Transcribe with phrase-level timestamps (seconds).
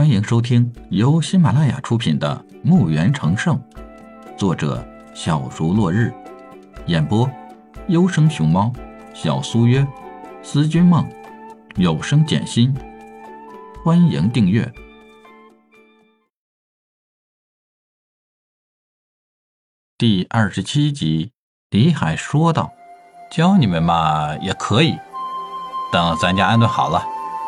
[0.00, 3.54] 欢迎收听由喜马拉雅出品的《墓园成圣》，
[4.34, 4.82] 作者
[5.14, 6.10] 小竹落日，
[6.86, 7.30] 演播
[7.88, 8.72] 优生熊猫、
[9.12, 9.86] 小苏约、
[10.42, 11.06] 思君梦、
[11.76, 12.74] 有声简心。
[13.84, 14.72] 欢迎订阅
[19.98, 21.32] 第二十七集。
[21.68, 22.72] 李海说道
[23.30, 24.98] ：“教你们嘛也可以，
[25.92, 27.04] 等咱家安顿好了。”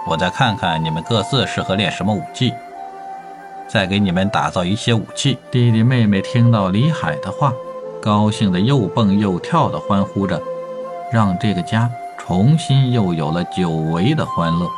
[0.07, 2.53] 我再看看你们各自适合练什么武技，
[3.69, 5.39] 再给你们打造一些武器。
[5.51, 7.53] 弟弟妹妹听到李海的话，
[8.01, 10.43] 高兴的又蹦又跳的欢呼着，
[11.13, 11.89] 让这个家
[12.19, 14.69] 重新又有了久违的欢乐。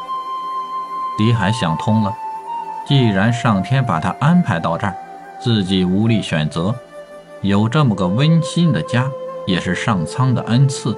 [1.19, 2.13] 李海想通了，
[2.87, 4.95] 既然上天把他安排到这儿，
[5.41, 6.75] 自己无力选择，
[7.41, 9.09] 有这么个温馨的家，
[9.47, 10.97] 也是上苍的恩赐。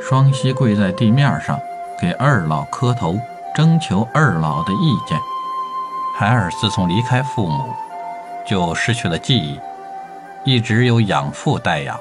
[0.00, 1.58] 双膝跪在地面上，
[2.00, 3.18] 给二老磕头。
[3.54, 5.18] 征求二老的意见。
[6.16, 7.64] 孩儿自从离开父母，
[8.46, 9.58] 就失去了记忆，
[10.44, 11.98] 一直由养父带养。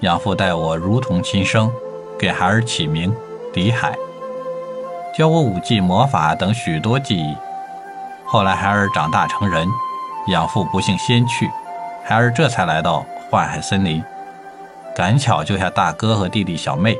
[0.00, 1.72] 养父待我如同亲生，
[2.18, 3.14] 给孩儿起名
[3.54, 3.96] 李海，
[5.16, 7.36] 教我武技、魔法等许多技艺。
[8.26, 9.66] 后来孩儿长大成人，
[10.28, 11.50] 养父不幸先去，
[12.04, 14.02] 孩儿这才来到幻海森林，
[14.94, 16.96] 赶巧救下大哥和弟弟小妹。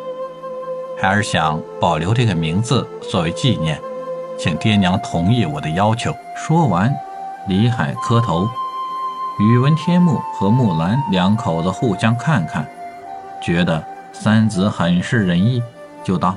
[1.05, 3.79] 孩儿想保留这个名字作为纪念，
[4.39, 6.11] 请爹娘同意我的要求。
[6.35, 6.91] 说完，
[7.47, 8.49] 李海磕头。
[9.39, 12.67] 宇文天木和木兰两口子互相看看，
[13.43, 15.63] 觉得三子很是仁义，
[16.03, 16.35] 就道：“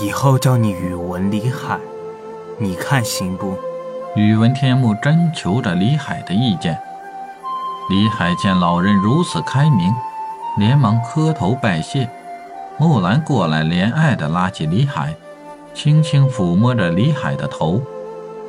[0.00, 1.76] 以后叫你宇文李海，
[2.58, 3.58] 你看行不？”
[4.14, 6.78] 宇文天木征求着李海的意见。
[7.88, 9.92] 李海见老人如此开明，
[10.58, 12.08] 连忙磕头拜谢。
[12.80, 15.14] 木兰过来，怜爱地拉起李海，
[15.74, 17.82] 轻轻抚摸着李海的头。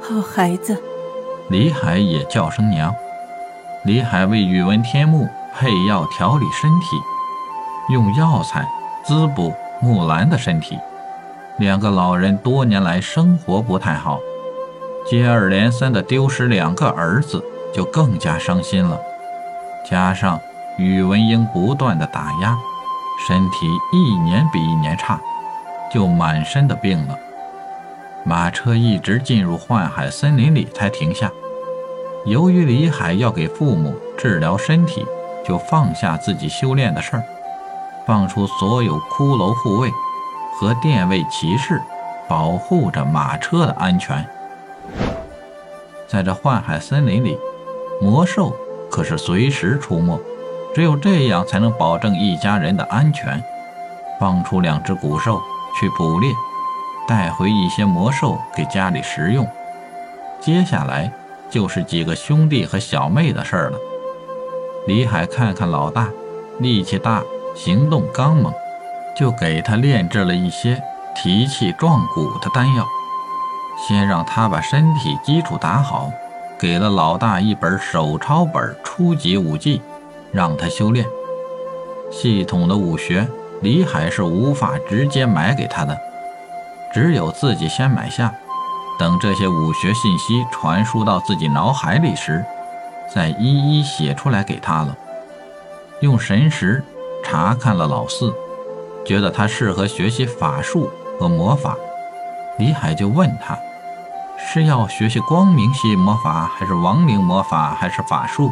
[0.01, 0.81] 好孩子，
[1.49, 2.95] 李海也叫声娘。
[3.83, 6.85] 李海为宇文天木配药调理身体，
[7.93, 8.65] 用药材
[9.03, 10.79] 滋补木兰的身体。
[11.57, 14.17] 两个老人多年来生活不太好，
[15.05, 18.97] 接二连三的丢失两个儿子，就更加伤心了。
[19.85, 20.39] 加上
[20.77, 22.57] 宇文英不断的打压。
[23.27, 25.19] 身体一年比一年差，
[25.93, 27.15] 就满身的病了。
[28.23, 31.31] 马车一直进入幻海森林里才停下。
[32.25, 35.05] 由于李海要给父母治疗身体，
[35.45, 37.23] 就放下自己修炼的事儿，
[38.05, 39.89] 放出所有骷髅护卫
[40.55, 41.81] 和殿位骑士，
[42.27, 44.25] 保护着马车的安全。
[46.07, 47.37] 在这幻海森林里，
[48.01, 48.55] 魔兽
[48.89, 50.19] 可是随时出没。
[50.73, 53.41] 只有这样才能保证一家人的安全。
[54.19, 55.41] 放出两只古兽
[55.79, 56.31] 去捕猎，
[57.07, 59.47] 带回一些魔兽给家里食用。
[60.39, 61.11] 接下来
[61.49, 63.77] 就是几个兄弟和小妹的事儿了。
[64.87, 66.07] 李海看看老大
[66.59, 67.23] 力气大，
[67.55, 68.53] 行动刚猛，
[69.15, 70.81] 就给他炼制了一些
[71.15, 72.85] 提气壮骨的丹药，
[73.87, 76.11] 先让他把身体基础打好，
[76.59, 79.81] 给了老大一本手抄本初级武技。
[80.31, 81.05] 让他修炼
[82.09, 83.27] 系统的武学，
[83.61, 85.97] 李海是无法直接买给他的，
[86.93, 88.33] 只有自己先买下，
[88.99, 92.43] 等这些武学信息传输到自己脑海里时，
[93.13, 94.95] 再一一写出来给他了。
[96.01, 96.83] 用神识
[97.23, 98.33] 查看了老四，
[99.05, 101.75] 觉得他适合学习法术和魔法，
[102.57, 103.57] 李海就问他，
[104.37, 108.51] 是要学习光明系魔法，还是亡灵魔法，还是法术？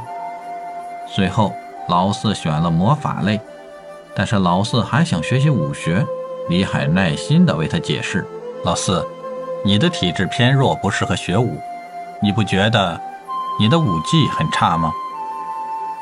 [1.07, 1.53] 随后。
[1.89, 3.41] 老四选了魔法类，
[4.15, 6.05] 但是老四还想学习武学。
[6.47, 8.25] 李海耐心地为他解释
[8.63, 9.05] ：“老四，
[9.65, 11.59] 你的体质偏弱，不适合学武。
[12.21, 12.99] 你不觉得
[13.59, 14.91] 你的武技很差吗？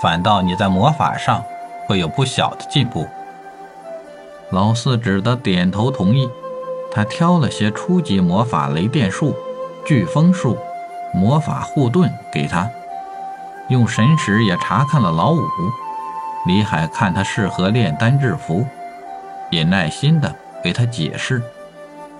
[0.02, 1.44] 反倒你在魔法上
[1.88, 3.08] 会有不小的进步。”
[4.52, 6.30] 老四只得点头同意。
[6.90, 9.36] 他挑了些初级魔法雷电术、
[9.86, 10.58] 飓风术、
[11.14, 12.67] 魔法护盾给他。
[13.67, 15.41] 用神识也查看了老五，
[16.47, 18.66] 李海看他适合炼丹制符，
[19.52, 20.34] 也耐心地
[20.64, 21.44] 给他解释，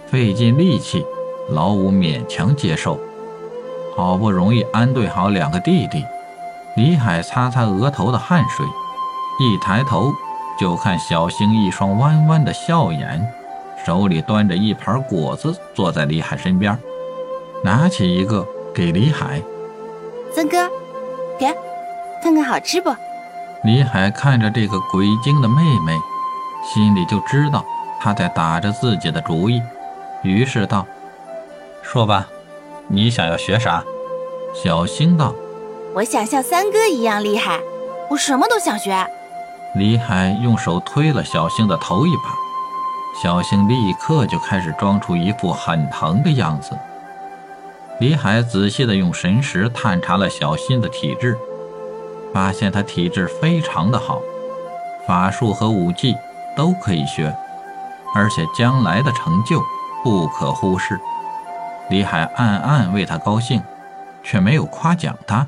[0.08, 1.06] 费尽力气，
[1.50, 3.00] 老五勉强接受。
[3.96, 6.06] 好不容易安顿好两个弟弟，
[6.76, 8.66] 李海擦擦额头的汗水，
[9.40, 10.12] 一抬头
[10.60, 13.26] 就看小星一双弯弯的笑眼，
[13.86, 16.78] 手里端着一盘果子，坐在李海身边，
[17.64, 19.42] 拿起一个给李海，
[20.34, 20.70] 三哥。
[21.40, 21.56] 给，
[22.22, 22.94] 看看好吃不？
[23.64, 25.98] 李海看着这个鬼精的妹妹，
[26.64, 27.66] 心里就知道
[28.00, 29.62] 她在打着自己的主意，
[30.22, 30.86] 于是道
[31.82, 32.28] ：“说吧，
[32.88, 33.84] 你想要学啥？
[34.54, 35.34] 小星道。
[35.94, 37.60] 我想像三哥一样厉害，
[38.10, 39.06] 我什么都想学。
[39.76, 42.24] 李海用手推了小星的头一把，
[43.22, 46.78] 小星立刻就开始装出一副很疼的样子。
[48.00, 51.36] 李海仔细地用神识探查了小新的体质，
[52.38, 54.22] 发现他体质非常的好，
[55.08, 56.16] 法术和武技
[56.56, 57.36] 都可以学，
[58.14, 59.60] 而且将来的成就
[60.04, 61.00] 不可忽视。
[61.90, 63.60] 李海暗暗为他高兴，
[64.22, 65.48] 却没有夸奖他，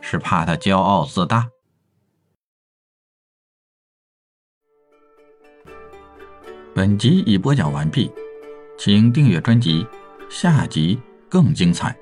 [0.00, 1.50] 是怕他骄傲自大。
[6.74, 8.10] 本集已播讲完毕，
[8.78, 9.86] 请订阅专辑，
[10.30, 10.98] 下集
[11.28, 11.94] 更精彩。